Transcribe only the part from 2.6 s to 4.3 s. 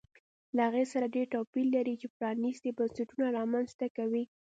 بنسټونه رامنځته کوي